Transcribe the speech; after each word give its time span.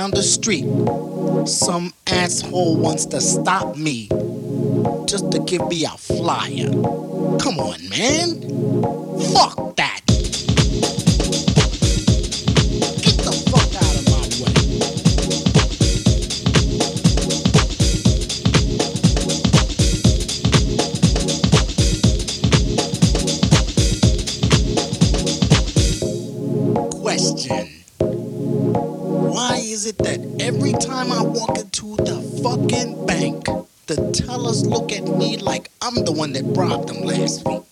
down 0.00 0.10
the 0.12 0.22
street, 0.22 0.64
some 1.46 1.92
asshole 2.06 2.74
wants 2.74 3.04
to 3.04 3.20
stop 3.20 3.76
me 3.76 4.08
just 5.04 5.30
to 5.30 5.38
give 5.40 5.60
me 5.68 5.84
a 5.84 5.90
flyer. 5.90 6.70
Come 7.38 7.58
on, 7.58 7.86
man. 7.90 8.40
Fuck 9.34 9.76
one 36.20 36.34
that 36.34 36.44
robbed 36.44 36.90
them 36.90 37.00
last 37.00 37.48
week. 37.48 37.69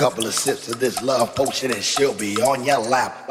couple 0.00 0.26
of 0.26 0.32
sips 0.32 0.66
of 0.66 0.80
this 0.80 1.02
love 1.02 1.34
potion 1.34 1.70
and 1.70 1.84
she'll 1.84 2.14
be 2.14 2.34
on 2.36 2.64
your 2.64 2.78
lap. 2.78 3.28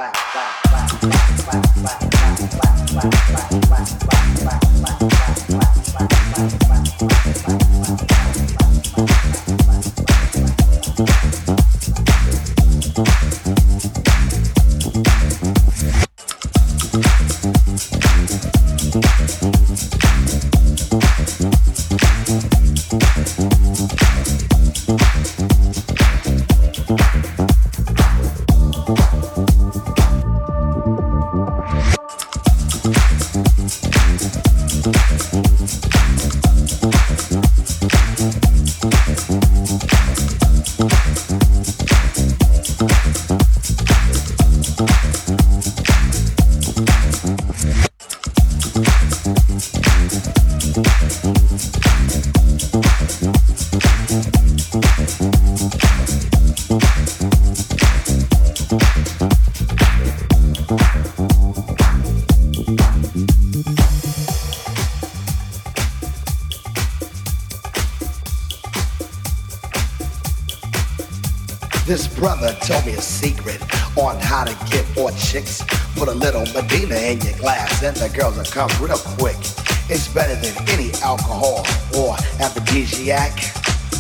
Come 78.60 78.84
real 78.84 78.98
quick. 79.18 79.38
It's 79.88 80.10
better 80.10 80.36
than 80.36 80.54
any 80.68 80.92
alcohol 81.02 81.66
or 81.98 82.16
aphrodisiac. 82.44 83.32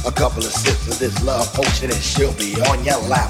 A 0.06 0.12
couple 0.12 0.39
of 0.39 0.51
sips 0.51 0.86
of 0.92 1.00
this 1.00 1.24
love 1.24 1.48
potion 1.54 1.89
and 1.89 2.01
she'll 2.01 2.34
be 2.34 2.60
on 2.63 2.84
your 2.84 3.00
lap. 3.08 3.28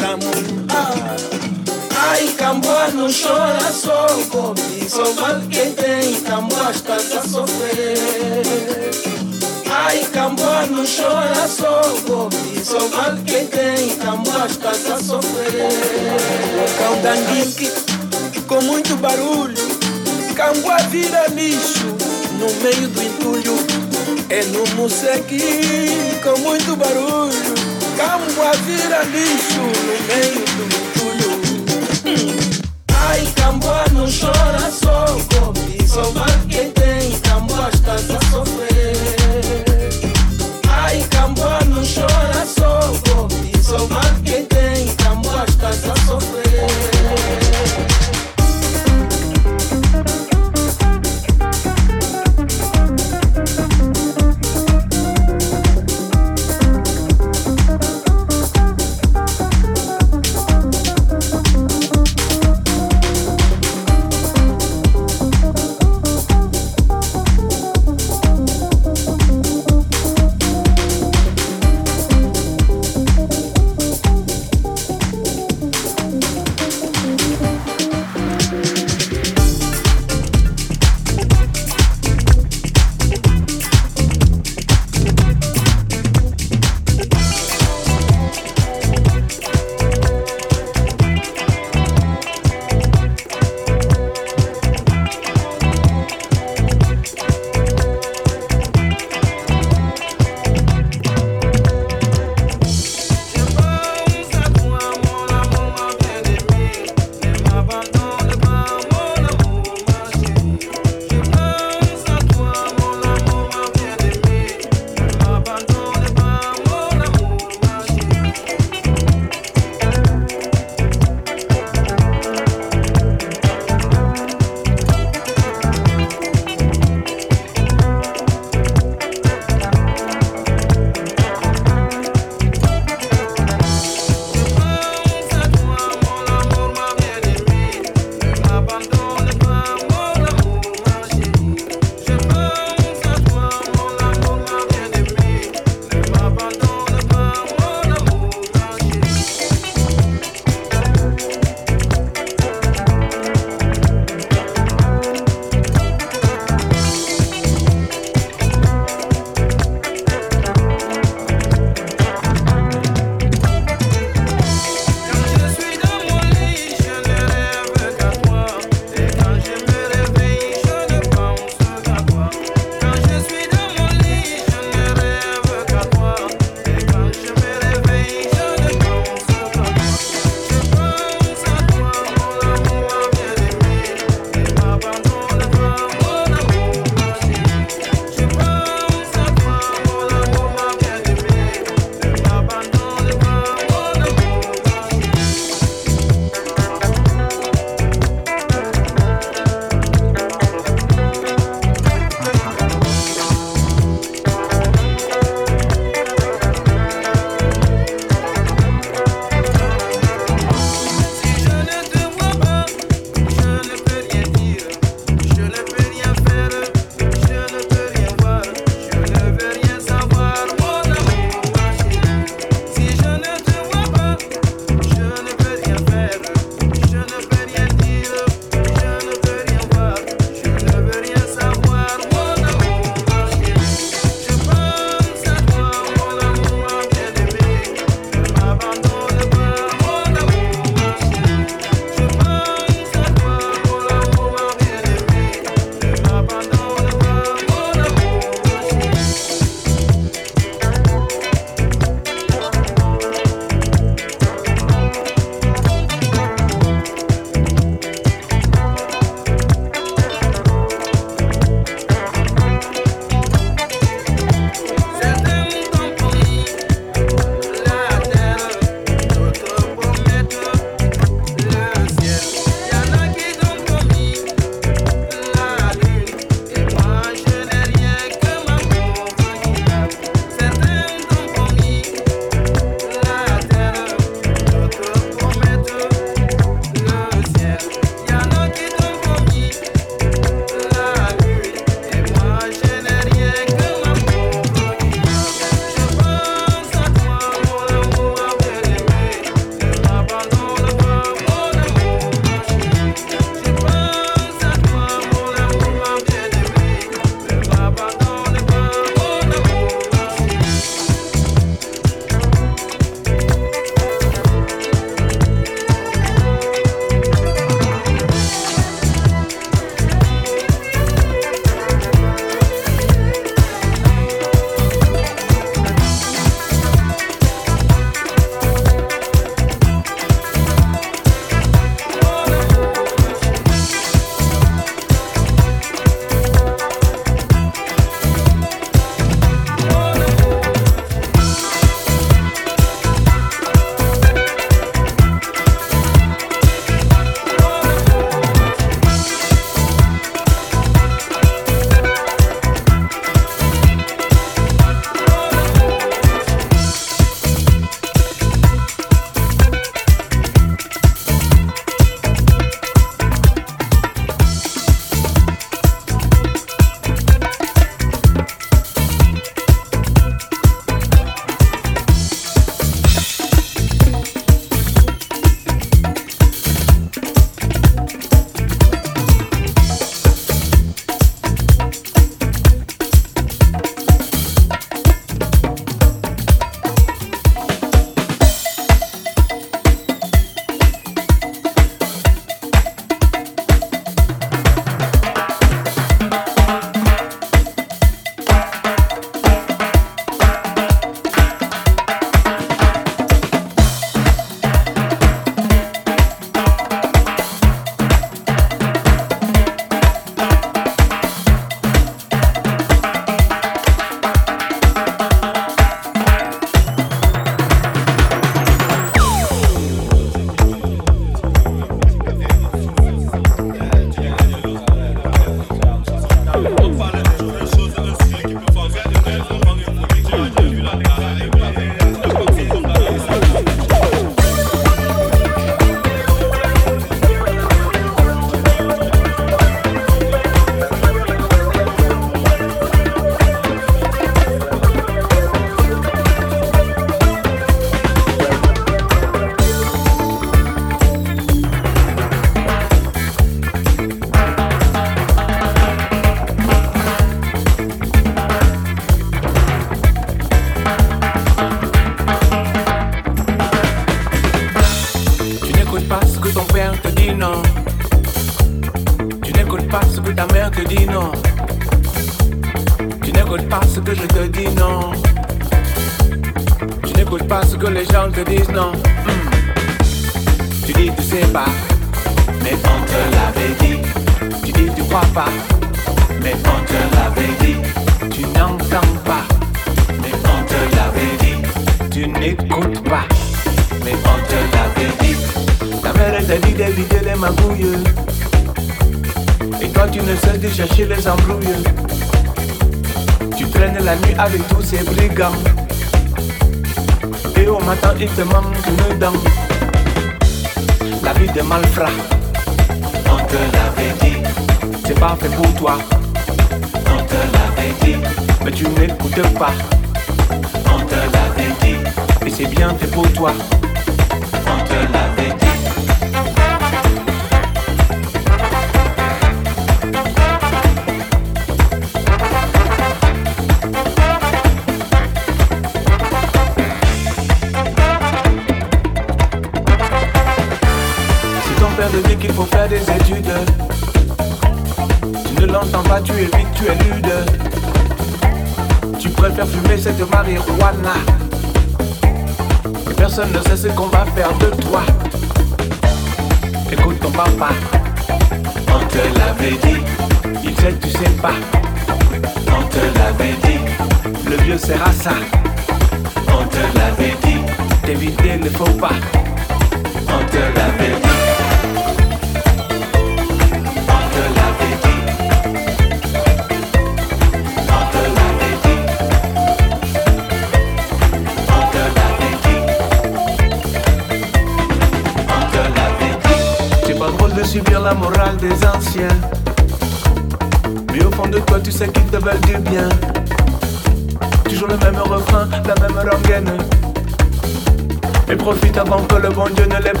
On 599.94 600.00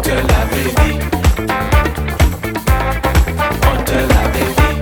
te 0.00 0.10
l'avait 0.10 0.70
dit. 0.78 0.98
On 3.62 3.76
te 3.82 3.96
l'avait 4.10 4.52
dit. 4.58 4.76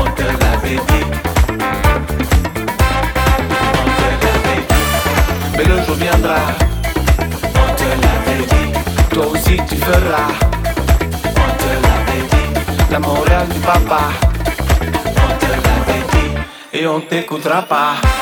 On 0.00 0.06
te 0.10 0.22
l'avait 0.22 0.80
dit. 0.88 1.04
On 3.78 3.88
te 3.96 4.06
l'avait 4.22 4.62
dit. 4.68 4.84
Mais 5.56 5.64
le 5.64 5.76
jour 5.84 5.96
viendra. 5.96 6.40
On 7.54 7.68
te 7.74 7.88
l'avait 8.02 8.44
dit. 8.46 8.68
Toi 9.10 9.26
aussi 9.26 9.56
tu 9.68 9.76
feras. 9.76 10.32
On 11.36 11.50
te 11.60 11.70
l'avait 11.84 12.24
dit. 12.30 12.48
La 12.90 12.98
morale 12.98 13.48
du 13.48 13.60
papa. 13.60 14.31
ontem 16.86 17.22
com 17.22 17.38
trapar. 17.38 18.21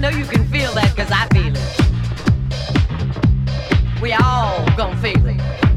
know 0.00 0.08
you 0.08 0.24
can 0.24 0.46
feel 0.46 0.72
that 0.72 0.96
because 0.96 1.10
I 1.12 1.28
feel 1.28 1.52
it. 1.54 1.60
We 4.00 4.14
all 4.14 4.64
gonna 4.74 4.96
feel 4.96 5.26
it. 5.26 5.69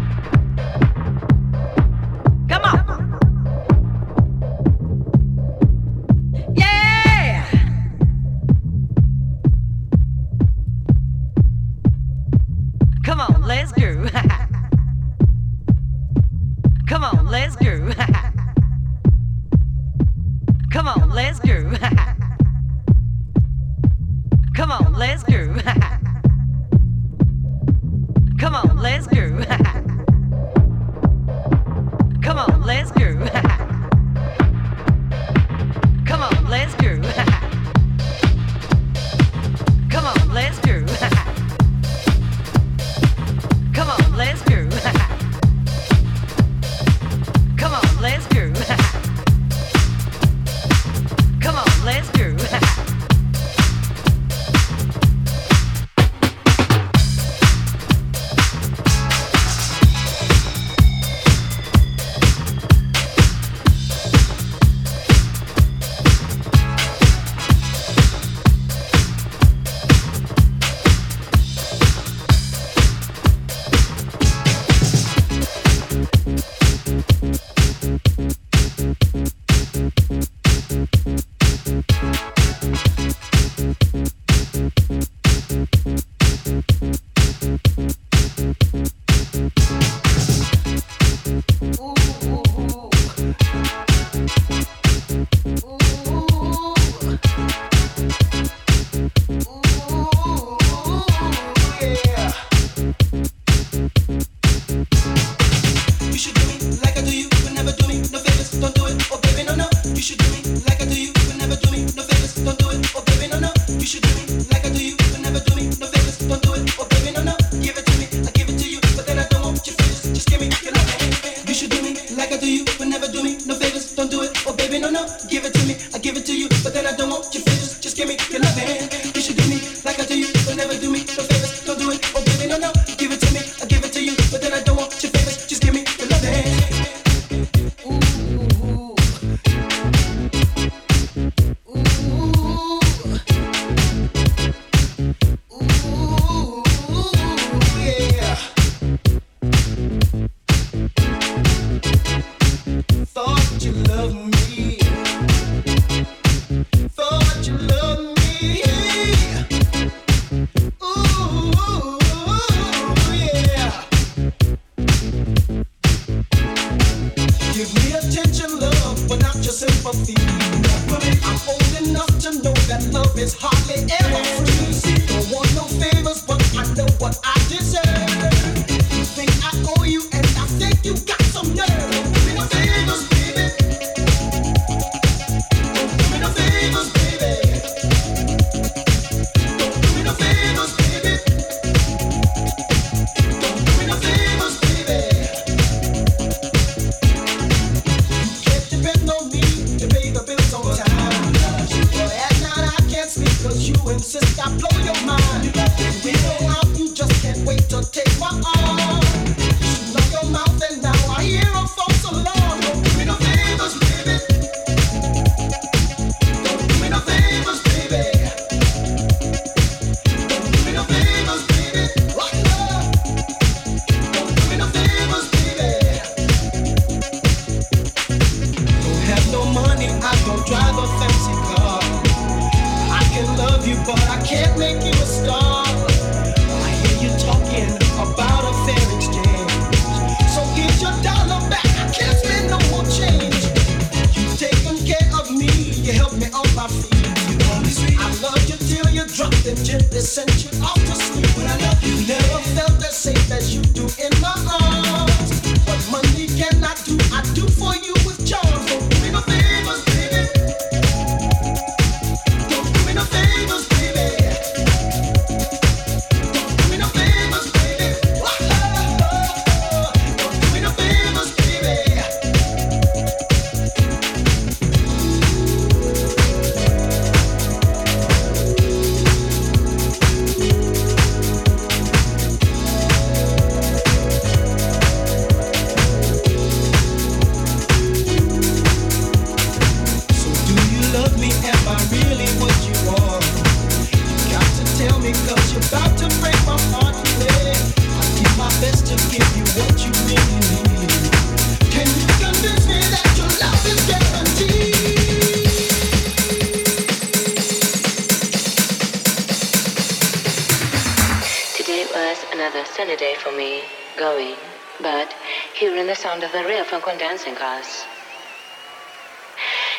On 317.28 317.36
dancing. 317.36 317.88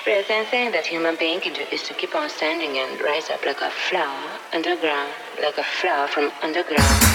The 0.05 0.23
same 0.27 0.45
thing 0.47 0.73
that 0.73 0.87
human 0.87 1.17
being 1.17 1.41
can 1.41 1.53
do 1.55 1.63
is 1.73 1.83
to 1.85 1.95
keep 1.95 2.15
on 2.15 2.29
standing 2.29 2.79
and 2.79 3.01
rise 3.01 3.31
up 3.31 3.45
like 3.45 3.61
a 3.61 3.71
flower 3.71 4.23
underground, 4.53 5.11
like 5.43 5.59
a 5.59 5.65
flower 5.65 6.07
from 6.09 6.31
underground. 6.43 7.14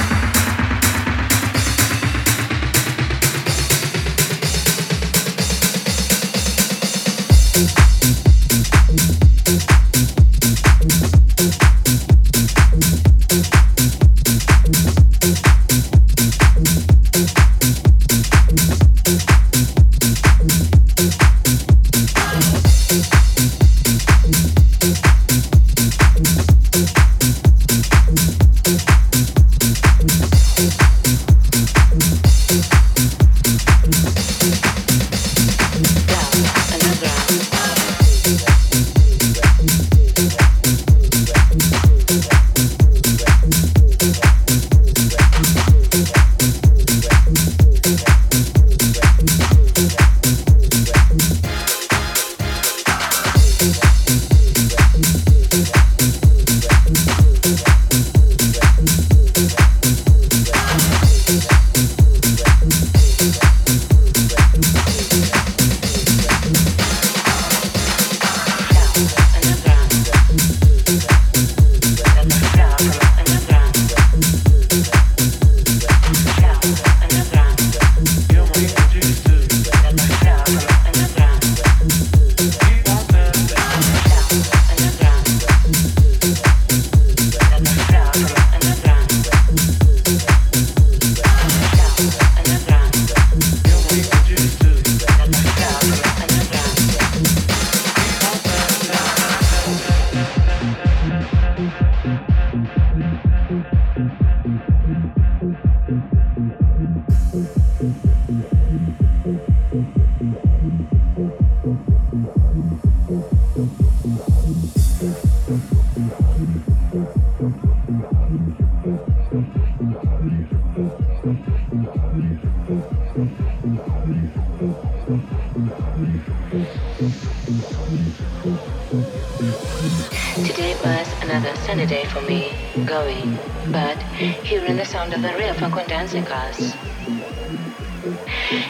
for 132.09 132.21
me 132.21 132.51
going, 132.85 133.37
but 133.71 134.01
hearing 134.43 134.75
the 134.75 134.85
sound 134.85 135.13
of 135.13 135.21
the 135.21 135.33
real 135.35 135.53
dancing 135.53 135.71
condensing 135.71 136.27
us. 136.27 136.75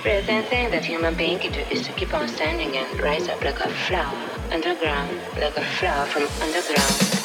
Present 0.02 0.48
thing 0.48 0.72
that 0.72 0.84
human 0.84 1.16
being 1.16 1.40
can 1.40 1.52
do 1.52 1.61
is 1.72 1.86
to 1.88 1.94
keep 1.94 2.14
on 2.14 2.28
standing 2.28 2.76
and 2.76 2.99
rise 2.99 3.30
up 3.30 3.44
like 3.44 3.60
a 3.60 3.70
flower 3.70 4.30
underground, 4.52 5.20
like 5.40 5.56
a 5.56 5.64
flower 5.64 6.06
from 6.06 6.28
underground. 6.41 7.19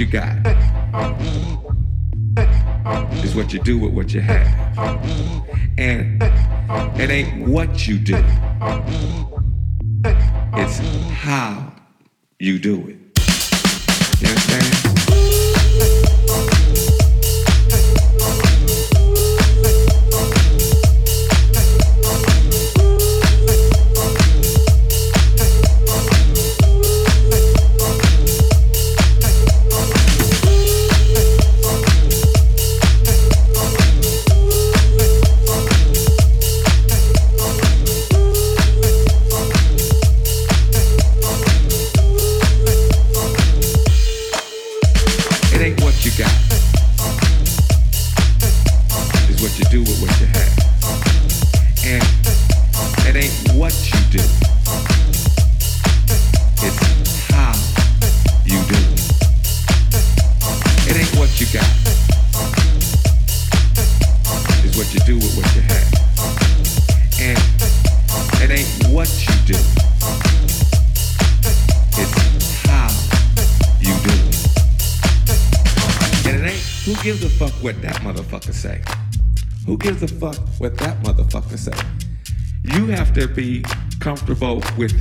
You 0.00 0.06
got. 0.06 0.34
It's 3.22 3.34
what 3.34 3.52
you 3.52 3.60
do 3.60 3.78
with 3.78 3.92
what 3.92 4.14
you 4.14 4.22
have. 4.22 4.78
And 5.76 6.22
it 6.98 7.10
ain't 7.10 7.46
what 7.46 7.86
you 7.86 7.98
do. 7.98 8.16
It's 10.54 10.78
how 11.10 11.74
you 12.38 12.58
do 12.58 12.88
it. 12.88 12.99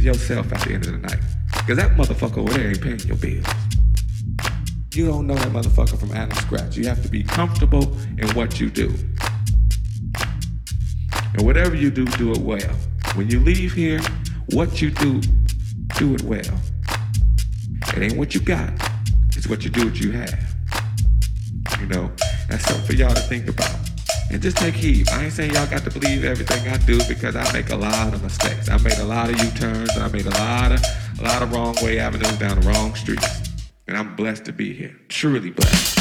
Yourself 0.09 0.51
at 0.51 0.61
the 0.61 0.73
end 0.73 0.85
of 0.87 0.93
the 0.93 0.97
night. 0.97 1.19
Cause 1.67 1.77
that 1.77 1.91
motherfucker 1.91 2.39
over 2.39 2.53
there 2.53 2.69
ain't 2.69 2.81
paying 2.81 2.99
your 3.01 3.17
bills. 3.17 3.45
You 4.93 5.05
don't 5.05 5.27
know 5.27 5.35
that 5.35 5.51
motherfucker 5.51 5.99
from 5.99 6.11
Adam 6.13 6.35
Scratch. 6.37 6.75
You 6.75 6.87
have 6.87 7.03
to 7.03 7.09
be 7.09 7.21
comfortable 7.23 7.95
in 8.17 8.27
what 8.29 8.59
you 8.59 8.71
do. 8.71 8.93
And 11.33 11.45
whatever 11.45 11.75
you 11.75 11.91
do, 11.91 12.05
do 12.05 12.31
it 12.31 12.39
well. 12.39 12.75
When 13.13 13.29
you 13.29 13.39
leave 13.39 13.73
here, 13.73 14.01
what 14.51 14.81
you 14.81 14.89
do, 14.89 15.21
do 15.97 16.15
it 16.15 16.23
well. 16.23 16.59
It 17.95 17.99
ain't 17.99 18.17
what 18.17 18.33
you 18.33 18.41
got, 18.41 18.73
it's 19.35 19.47
what 19.47 19.63
you 19.63 19.69
do, 19.69 19.85
what 19.85 19.99
you 19.99 20.11
have. 20.11 20.55
You 21.79 21.85
know, 21.85 22.11
that's 22.49 22.65
something 22.65 22.85
for 22.85 22.93
y'all 22.93 23.13
to 23.13 23.21
think 23.21 23.47
about. 23.47 23.78
And 24.31 24.41
just 24.41 24.57
take 24.57 24.75
heed. 24.75 25.09
I 25.09 25.25
ain't 25.25 25.33
saying 25.33 25.53
y'all 25.53 25.65
got 25.67 25.83
to 25.83 25.91
believe 25.91 26.23
everything 26.23 26.67
I 26.67 26.77
do 26.77 26.99
because 27.07 27.35
I 27.35 27.51
make 27.51 27.71
a 27.71 27.75
lot 27.75 28.13
of 28.13 28.21
mistakes. 28.21 28.69
I 28.69 28.77
made 28.77 28.99
a 28.99 29.05
lot 29.05 29.29
of 29.29 29.41
U-turns. 29.41 29.97
I 29.97 30.07
made 30.09 30.27
a 30.27 30.31
lot 30.31 30.71
of 30.71 30.81
a 31.19 31.23
lot 31.23 31.41
of 31.41 31.51
wrong 31.51 31.75
way 31.81 31.99
avenues 31.99 32.37
down 32.37 32.59
the 32.59 32.67
wrong 32.67 32.93
streets. 32.95 33.27
And 33.87 33.97
I'm 33.97 34.15
blessed 34.15 34.45
to 34.45 34.53
be 34.53 34.73
here. 34.73 34.95
Truly 35.09 35.49
blessed. 35.49 35.98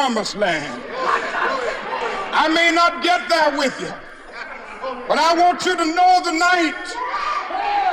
Promised 0.00 0.34
land. 0.34 0.82
I 2.32 2.48
may 2.48 2.72
not 2.74 3.02
get 3.02 3.28
there 3.28 3.58
with 3.58 3.78
you, 3.82 3.92
but 5.06 5.18
I 5.18 5.34
want 5.34 5.66
you 5.66 5.76
to 5.76 5.84
know 5.84 6.22
tonight 6.24 6.86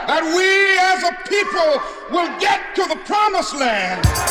that 0.08 0.24
we 0.24 0.48
as 0.88 1.04
a 1.04 1.14
people 1.28 1.84
will 2.10 2.32
get 2.40 2.62
to 2.76 2.84
the 2.88 2.96
promised 3.04 3.56
land. 3.56 4.27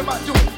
Am 0.00 0.08
I 0.08 0.18
doing? 0.24 0.49